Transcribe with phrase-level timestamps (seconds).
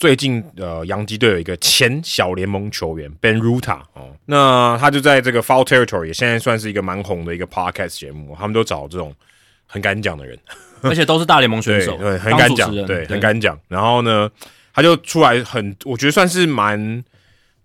[0.00, 9.14] 最近呃，洋基队有一个前小联盟球员 Ben Ruta 哦，那他就在这个 Foul Territory，现在算是一个蛮红的一个 Podcast 节目，他们都找这种
[9.66, 10.38] 很敢讲的人，
[10.80, 13.60] 而且都是大联盟选手，对，很敢讲，对，很敢讲。
[13.68, 14.30] 然后呢，
[14.72, 17.04] 他就出来很，我觉得算是蛮，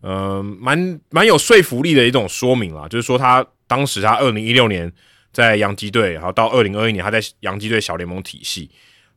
[0.02, 4.92] 呃，蛮蛮有说服力的一种说明啦，就是说他当时他二零一六年
[5.32, 8.70] 在洋基队，然后到二零二一年他在洋基队小联盟体系。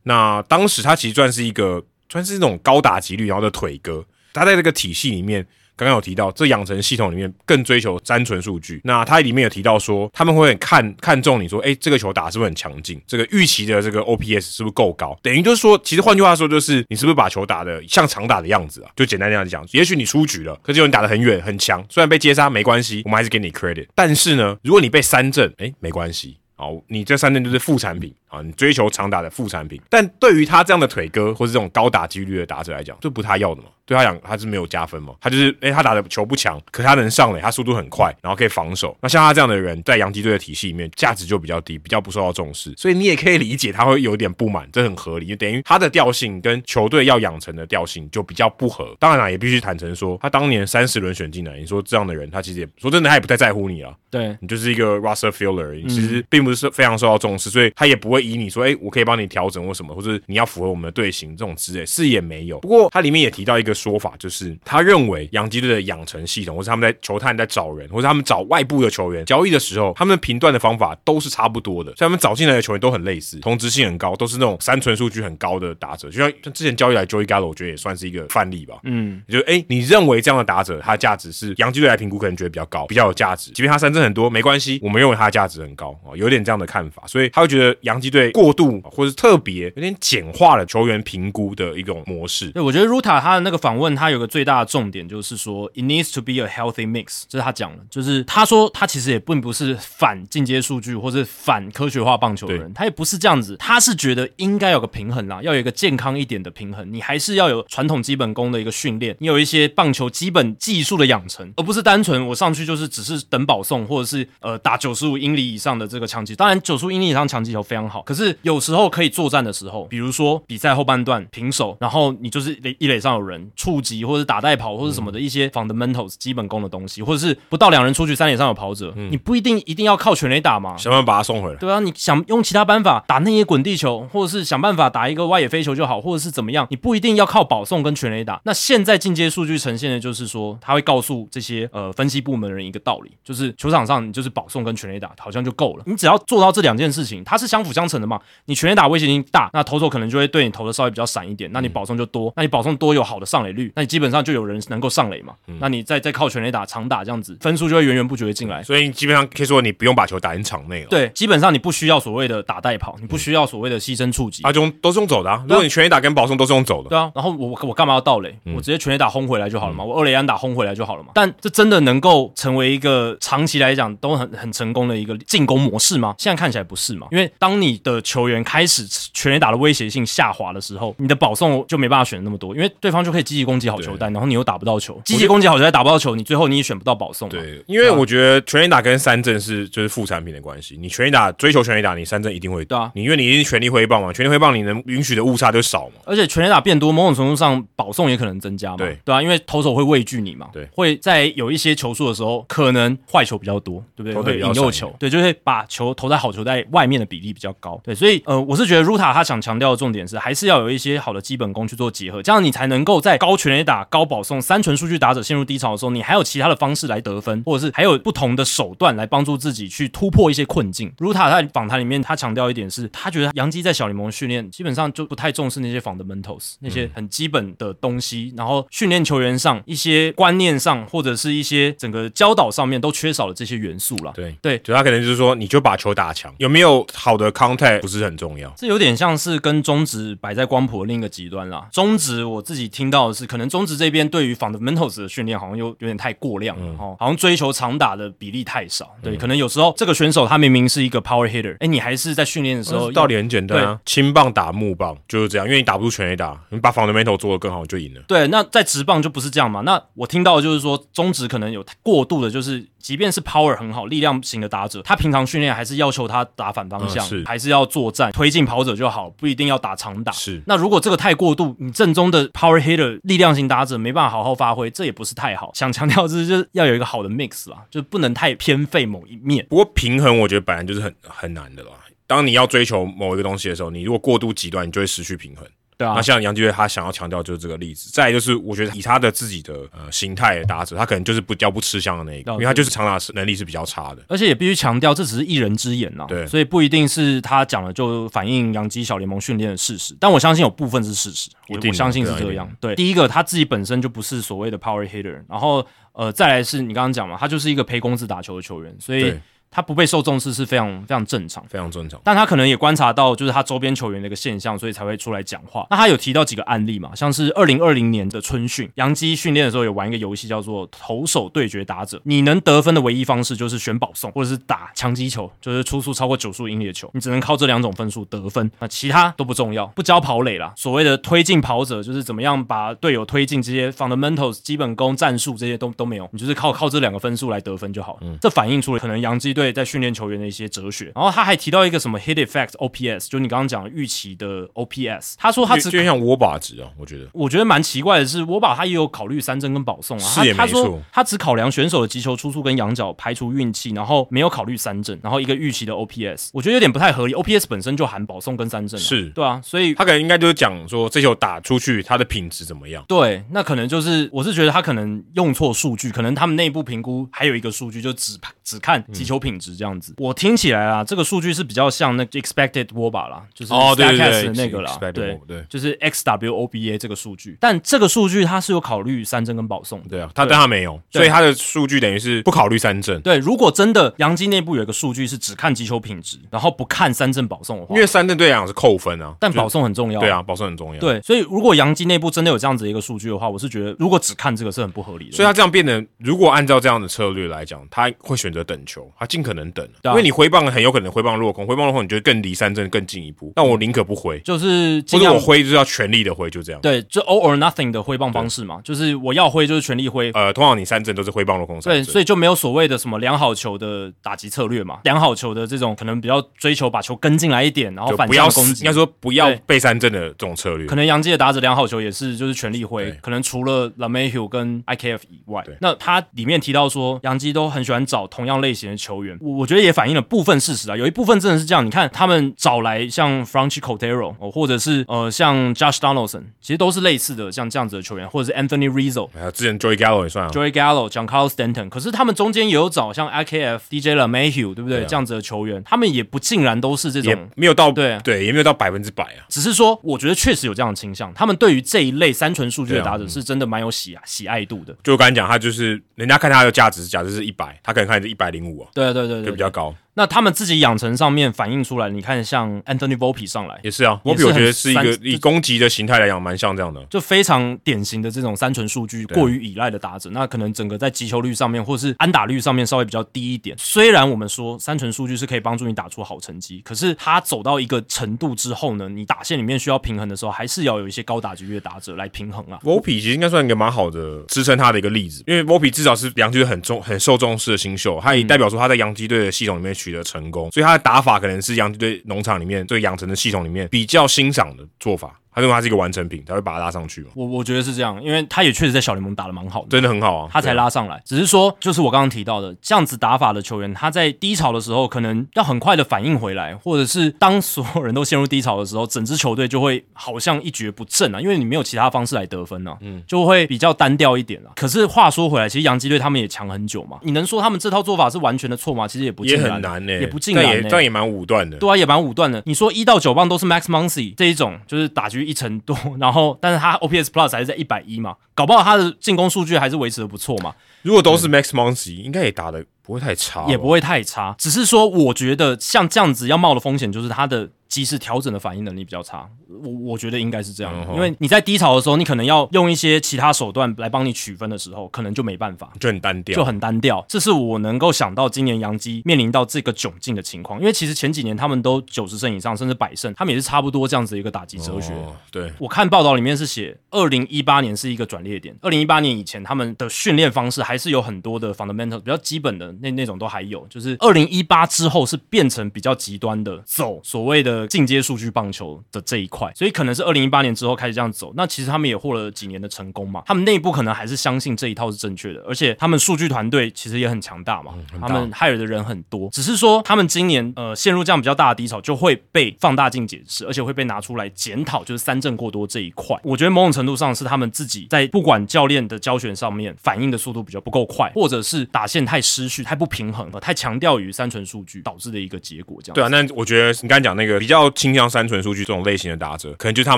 [0.03, 5.45] 那当时他其实算是一个，算是那种高打击率然后的腿哥，他在这个体系里面，
[5.75, 8.81] 刚刚有提到这养成系统里面更追求单纯数据。
[8.83, 12.99] 那他里面有提到说，他们会很看看重你说，哎，这个球打是不是很强劲？
[13.07, 15.17] 这个预期的这个 OPS 是不是够高？
[15.21, 18.89] 等于就是说，其实换句话说，就是你是不是把球打的像常打的样子啊？
[18.95, 23.87] 就简单这样讲，也许你出局了，可是有人打的很远很强，虽然被接杀没关系，我们还是给你 credit。
[23.93, 28.13] 但是呢，如果你被三振，哎，没关系，好，你这三振就是副产品。
[28.29, 33.67] 啊，你追求长打的副产品，但对于他这样的腿哥或是这种高打击率的打者来讲，这不他要的嘛？
[33.85, 35.15] 对他讲，他是没有加分嘛？
[35.19, 38.95] 他就是，诶，他打的球不强，可他能上垒，他速度很快，然后可以防守。
[39.01, 42.71] 那像他这样的人，在洋基队的体系里面，价值就比较低，比较不受到重视。
[42.77, 48.95] 所以你也可以理解他会有点不满，这很合理，就等于他的调性跟球队要养成的调性就比较不合。
[48.99, 53.91] 当然了，也必须坦诚说，他当年三十轮选进来，你说这样的人，他其实也说真的，他也不太在乎你啊。
[54.11, 59.09] 对你就是一个 Russell Filler，你其实并不是非常受到重视，所以他也不会以你说，哎，我可以。
[59.09, 62.59] 帮你调整或什么，或者你要符合我们的队形这种之类，是也没有。
[62.59, 71.89] 不过它里面也提到一个说法，就是他认为洋基队的养成系统，或是他们在球探在找人，或者他们找外部的球员交易的时候，他们评断的方法都是差不多的。
[71.95, 76.07] 所以他们找进来的球员都很类似，同质性很高，都是那种三纯数据很高的打者。
[76.11, 78.77] 就像像之前交易来 Joey Gallo，我觉得也算是一个范例吧。
[78.83, 83.49] 嗯，就哎，你认为这样的打者，他的价值是洋基队来评估，可能觉得比较高，比较有价值。
[83.51, 89.71] 即便他三振很多，没关系，我们认为他的价值很高哦，有点这样的看法，所以他会觉得洋基队过度或者特别。
[89.75, 92.49] 有点简化了球员评估的一种模式。
[92.51, 97.83] 对，我觉得 Ruta 他的那个访问，他有个最大的重点就是说，it needs to be a healthy mix，这是他讲的。
[97.89, 106.91] 就是他说他其实也并不是反进阶数据或者反科学化棒球的人，他也不是这样子，他是觉得应该有个平衡啦，要有一个健康一点的平衡。
[106.91, 116.35] 你还是要有传统基本功的一个训练，你有一些棒球基本技术的养成，而不是单纯我上去就是只是等保送或者是呃打九十五英里以上的这个强击。
[116.35, 119.49] 当然九十五英里以上强击球非常好，可是有时候可以作战的。
[119.59, 131.55] 时候，比如说比赛后半段平手，然后你就是垒一垒上有人触及或者打带跑或者什么的一些 fundamentals 基本功的东西，或者是不到两人出去三垒上有跑者，你不一定一定要靠全垒打嘛，想办法把他送回来。
[131.57, 138.39] 对啊，你想用其他办法打那些滚地球，或者是想办法打一个外野飞球就好，或者是怎么样，你不一定要靠保送跟全垒打。
[138.45, 148.17] 那现在进阶数据呈现的就是说，他会告诉这些呃分析部门的人一个道理，就是球场上你就是保送跟全垒打好像就够了，你只要做到这两件事情，它是相辅相成的嘛。
[148.45, 150.29] 你全垒打威胁性大，那投手可能就会。
[150.29, 155.33] 对你投的稍微比较散一点，那你保送就多，那你保送多有好的上垒率，那你基本上就有人能够上垒嘛。
[155.59, 158.61] 那你再再靠全垒打长打这样子，分数就会源源不绝的进来。
[158.61, 160.87] 所以基本上可以说你不用把球打进场内了。
[160.87, 165.31] 对，基本上你不需要所谓的打带跑，你不需要所谓的牺牲触及，啊，就都是用走的。
[165.31, 165.43] 啊。
[165.49, 167.11] 如果你全垒打跟保送都是用走的，对啊。
[167.15, 168.37] 然后我我干嘛要盗垒？
[168.55, 171.09] 我直接全垒打轰回来就好了嘛，我二垒安打轰回来就好了嘛。
[171.15, 176.13] 但这真的能够成为一个长期来讲都很很成功的一个进攻模式吗？
[176.19, 177.07] 现在看起来不是嘛。
[177.09, 187.27] 因为当你的球员开始全垒打的威胁性下滑的时候，你的保送就没办法选那么多，因为对方就可以积极攻击好球带，然后你又打不到球，积极攻击好球带打不到球，你最后你也选不到保送。
[187.29, 198.97] 对，因为我觉得全垒打跟三振是就是副产品的关系，你全垒打追求全垒打，你三振一定会对啊，你因为你一定全力挥棒嘛，全力挥棒你能允许的误差就少嘛，而且全垒打变多，某种程度上保送也可能增加嘛，对。
[199.05, 204.21] 对啊，因为投手会畏惧你嘛，对，会在有一些球数的时候，可能坏球比较多，对不对？
[204.21, 211.69] 会引诱球，对，就会把球投在好球带外面的比例比较高，对，所以呃，我是觉得 Ruta 他想强调的重点是，还是要有一些好的基本功。
[211.69, 220.91] 去做结合，这样你才能够在高全垒打、高保送、三纯数据打者陷入低潮的时候，你还有其他的方式来得分，或者是还有不同的手段来帮助自己去突破一些困境。
[220.97, 234.11] Ruta 在访谈里面，他强调一点是，他觉得杨基在小联盟训练基本上就不太重视那些 fundamentals 那些很基本的东西，然后训练球员上一些观念上，或者是一些整个教导上面都缺少了这些元素了。
[234.15, 238.51] 对对，就他可能就是说，你就把球打强，有没有好的 contact 不是很重要。
[238.55, 241.67] 这有点像是跟中指摆在光谱的另一个极端了。
[241.71, 248.95] 中职我自己听到的是，可能中职这边对于 fundamentals 的训练好像又有点太过量了哦，好像追求长打的比例太少。
[249.01, 258.01] 对，可能有时候这个选手他明明是一个 power hitter，哎，你还是在训练的时候，道理很简单啊，轻棒打木棒就是这样，因为你打不出全垒打，你把 fundamental 做得更好就赢了。
[258.07, 259.61] 对，那在直棒就不是这样嘛？
[259.61, 270.11] 那我听到的就是说，中职可能有过度的，就是即便是 power 很好、力量型的打者，他平常训练还是要求他打反方向，是还是要作战推进跑者就好，不一定要打长打。
[270.13, 275.51] 是那如果这个太过度，你正宗的 power hitter 力量型打者没办法好好发挥，这也不是太好。
[275.53, 279.45] 想强调是就是要有一个好的 mix 啦，就不能太偏废某一面。
[279.49, 281.71] 不过平衡，我觉得本来就是很很难的啦。
[282.07, 285.45] 当你要追求某一个东西的时候，你如果过度极端，你就会失去平衡。
[285.79, 287.89] 对啊那，像杨基队他想要强调就是这个例子。
[287.93, 294.03] 再来就是，我觉得以他的自己的呃形态打者，他可能就是不叫不吃香的那一个，因为他就是长打能力是比较差的。
[294.09, 302.51] 而且也必须强调，这只是一人之言呐，对所以不一定是他讲的就反映杨基小联盟训练的事实，但我相信有部分是事实，我我相信是这样。
[302.59, 311.43] 对，第一个他自己本身就不是所谓的 power hitter，然后呃，再来是你刚刚讲嘛，他就是一个陪公子打球的球员，所以对，他不被受重视是非常非常正常。
[311.47, 311.99] 非常正常。
[312.03, 315.65] 但他可能也观察到，就是他周边球员的一个现象，所以才会出来讲话。
[315.69, 321.99] 那他有提到几个案例嘛，像是二零二零年的春训，杨基训练的时候有玩一个游戏叫做投手对决打者。
[322.03, 330.53] 你能得分的唯一方式就是选保送，或者是打强击球，就是出速超过九十五英里的球，你只能靠这两种分数得分，那其他都不重要，不教跑垒啦。
[330.55, 337.97] 所谓的推进跑者，就是怎么样把队友推进，这些 fundamentals 基本功、战术这些都都没有，你就是靠靠这两个分数来得分就好。
[338.01, 340.91] 嗯，这反映出了可能杨基队在训练球员的一些哲学。
[340.95, 357.13] 然后他还提到一个什么 hit effect OPS，就你刚刚讲的预期的 OPS，他说他只就就像握把值啊，我觉得我觉得蛮奇怪的是，我把他也有考虑三振跟保送啊，是也他他说没错他只考量选手的击球出处跟仰角，排除运气，然后没有考虑三振，然后一个预期的 OPS，我觉得有点不太合理。
[357.13, 362.83] OPS 本身就含保送跟三振、啊，是对啊，所以他可能应该就是讲说这球打出去，它的品质怎么样。
[362.87, 369.93] 对，那可能就是我是觉得他可能用错数据，可能他们内部评估还有一个数据就只只看击球品质这样子。
[369.97, 379.89] 我听起来啊，这个数据是比较像那个 expected WOBA 啦，就是哦对对对 Statcast 的那个啦对对就是 XWOBA 这个数据，但这个数据它是有考虑三振跟保送的。
[379.89, 389.99] 对啊，他但他没有，所以他的数据等于是不考虑三振，对，如果真的杨基内部有一个数据是只看击球品质，然后不看三振保送的话因，为三振对来讲是扣分啊，但保送很重要。
[389.99, 395.15] 对啊，保送很重要。，对，所以如果杨基内部真的有这样子一个数据的话，我是觉得如果只看这个是很不合理的。
[395.15, 403.31] 所以他这样变得，如果按照这样的策略来讲，他会选择等球，他尽可能等，因为你挥棒很有可能挥棒落空，挥棒落空你就会更离三振更进一步。
[403.35, 406.59] 那我宁可不挥，就是尽量或者我挥就是要全力的挥，就这样。
[406.61, 410.09] 对，就 all or nothing 的挥棒方式嘛，就是我要挥就是全力挥。
[410.11, 418.63] 呃，通常你三振都是挥棒落空三对，所以就没有所谓的什么良好球的打击策略嘛，良好球的这种可能比较追求把球跟进来一点，然后反不要向攻击。
[418.63, 420.65] 应该说不要被三振的这种策略。
[420.65, 420.79] 可。
[420.79, 439.09] 能杨基的打者良好球也是就是全力挥，可能除了 Lamehue 跟 IKF 以外，那他里面提到说杨基都很喜欢找同样类型的球员，我我觉得也反映了部分事实啊，有一部分真的是这样，你看他们找来像 Franchi Cordero 哦，或者是呃像 Josh Donaldson，其实都是类似的像这样子的球员，或者是 Anthony Rizzo。
[439.13, 444.79] 还有之前 Joey Gallo 也算啊，Joey Gallo、讲 Carlos Stanton，可是他们中间也有找像 IKF、DJ LeMahieu，对不对？
[444.79, 449.23] 对啊这样子的球员，他们也不尽然都是这种没有到对啊对，也没有到百分之百啊。
[449.29, 451.13] 只是说，我觉得确实有这样的倾向。
[451.13, 454.75] 他们对于这一类三纯数据的打者是真的蛮有喜喜爱度的。
[454.83, 459.73] 就我刚才讲，他就是人家看他的价值，假设是一百，他可能看是一百零五啊，对对对对就比较高。
[459.95, 466.81] 那他们自己养成上面反映出来，你看像 Anthony Volpe 上来，也是啊，也是我觉得是一个以攻击的形态来讲，蛮像这样的。
[466.85, 473.53] 就非常典型的这种三纯数据过于依赖的打者，那可能整个在击球率上面或是安打率上面稍微比较低一点。
[473.59, 482.57] 虽然我们说三纯数据是可以帮助你打出好成绩，可是他走到一个程度之后呢，你打线里面需要平衡的时候，还是要有一些高打击率的打者来平衡啊。
[482.63, 495.19] Volpe 其实应该算一个蛮好的支撑他的一个例子，因为 Volpe 至少是洋基队很重、很受重视的新秀，他也代表说他在洋基队的系统里面取得成功，所以他的打法可能是洋基队农场里面对养成的系统里面比较欣赏的做法。
[495.39, 499.69] 他认为他是一个完成品，才会把他拉上去嘛，我我觉得是这样，因为他也确实在小联盟打的蛮好的。
[499.69, 500.59] 真的很好啊，他才。
[500.59, 501.01] 拉上来。
[501.05, 514.51] 只是说，就是我刚刚提到的，这样子打法的球员，他在低潮的时候，可能要很快的反应回来，或者是当所有人都陷入低潮的时候，整支球队就会好像一蹶不振啊，因为你没有其他方式来得分啊，嗯，就会比较单调一点啊。
[514.55, 518.85] 可是话说回来，其实洋基队他们也强很久嘛，你能说他们这套做法是完全的错吗？
[518.85, 521.55] 其实也不也很难呢、也不尽但然但也蛮武断的。
[521.57, 522.43] 对啊，也蛮武断的。
[522.45, 530.55] 你说一到九棒都是 Max Muncy 这一种，就是打局一成多， 然后但是他 OPS Plus 还是在一百一嘛，搞不好他的进攻数据还是维持的不错嘛。
[530.81, 534.33] 如果都是 Max Muncy，应该也打的不会太差，也不会太差。
[534.39, 539.29] 只是说，我觉得像这样子要冒的风险，就是他的及时调整的反应能力比较差。
[539.47, 547.03] 我我觉得应该是这样，因为你在低潮的时候，你可能要用一些其他手段来帮你取分的时候，可能就没办法，就很单调，就很单调。
[547.07, 554.93] 这是我能够想到今年杨基面临到这个窘境的情况，因为其实前几年他们都九十胜以上，甚至百胜，他们也是差不多这样子一个打击哲学。
[555.31, 571.33] 对我看报道里面是写，二零一八年是一个转捩点，二零一八年以前他们的训练方式还是有很多的 fundamental 比较基本的那那种都还有，就是二零一八之后是变成比较极端的走所谓的进阶数据棒球的这一块，所以可能是二零一八年之后开始这样走。
[571.35, 586.17] 那其实他们也获了几年的成功嘛，他们内部可能还是相信这一套是正确的，而且他们数据团队其实也很强大嘛，他们害的人很多，只是说他们今年呃陷入这样比较大的低潮，就会被放大镜解释，而且会被拿出来检讨，就是三振过多这一块。
[586.23, 595.79] 我觉得某种程度上是他们自己在不管教练的教学上面反应的速度比较不够快，或者是打线太失序、太不平衡了，太强调于三纯数据导致的一个结果。
[595.83, 599.97] 这样对啊，那我觉得你刚才讲那个比较倾向三纯数据这种类型的打者，可能就是他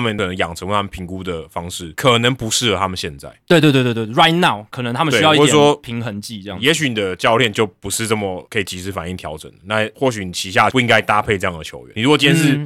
[0.00, 3.32] 们的养成、他们评估的方式，可能不适合他们现在。
[3.46, 6.58] 对对对对对，right now 可能他们需要一点平衡剂这样。
[6.60, 11.92] 也许你的教练就不是这么可以及时反应调整，那或许你旗下不应该搭配这样的球员。
[11.94, 12.56] 你如果今天是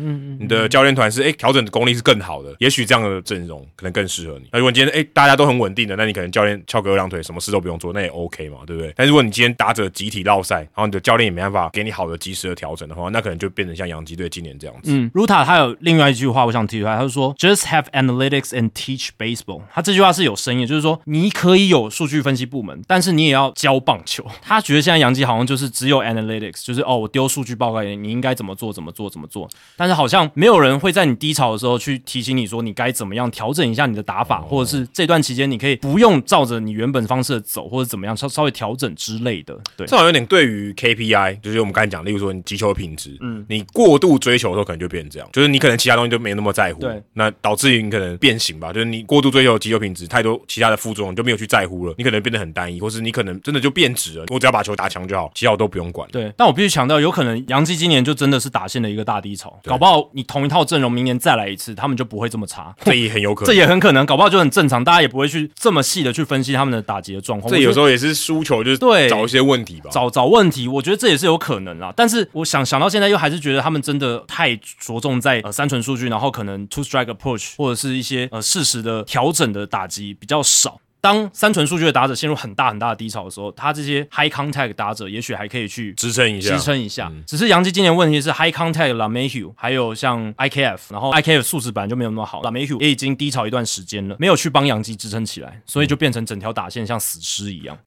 [0.41, 4.49] 你的教练团是哎调整的功力是更好的，也许这样的阵容可能更适合你。
[4.53, 8.93] 那如果今天哎大家都很稳定的，那你可能教练翘个二郎腿，什么事都不用做，那也 OK 嘛，对不对？
[8.97, 14.93] 但如果你今天打者集体绕赛，然后你的教练也没办法给你好的及时的调整的话，那可能就变成像洋基队今年这样子。
[14.93, 19.63] 嗯，Ruta 他有另外一句话，我想提出来，他就说 Just have analytics and teach baseball。
[19.73, 24.25] 他这句话是有深意，就是说你可以有数据分析部门，但是你也要教棒球。
[24.43, 39.57] 他觉得现在杨基好像就是只有 analytics，就是哦我丢数据报告给你，你应该怎么做怎么做怎么做，但是好像没有人会在你低潮的时候去提醒你说你该怎么样调整一下你的打法，或者是这段期间你可以不用照着你原本方式走，或者怎么样稍稍微调整之类的。
[39.77, 56.09] 对，这好像有点对于 KPI，就是我们刚才讲，例如说你击球的品质，嗯，你过度追求的时候可能就变成这样，就是你可能其他东西就没那么在乎，对，那导致于你可能变形吧，就是你过度追求击球品质，太多其他的副作用就没有去在乎了，你可能变得很单一，或是你可能真的就变质了，我只要把球打强就好，其他我都不用管。
[56.11, 67.53] 对，但我必须强调，有可能杨基今年就真的是打线的一个大低潮，搞不好你同一套阵容明年再来一次，他们就不会这么差，这也很有可能， 这也很可能，搞不好就很正常，大家也不会去这么细的去分析他们的打击的状况。
[67.53, 69.07] 这有时候也是输球，就是对。
[69.07, 71.93] 找一些问题吧，找找问题，我觉得这也是有可能啦。
[71.95, 80.81] 但是我想想到现在，又还是觉得他们真的太着重在呃三纯数据，然后可能 two strike approach 或者是一些呃适时的调整的打击比较少。
[80.99, 87.13] 当三纯数据的打者陷入很大很大的低潮的时候，他这些 high contact 打者也许还可以去支撑一下，支撑一下。
[87.25, 97.79] 只是杨基今年问题是 high contact La Mayhew，还有像 IKF，然后 IKF 素质本来就没有那么好，La Mayhew 也已经低潮一段时间了，没有去帮杨基支撑起来，所以就变成整条打线像死尸一样。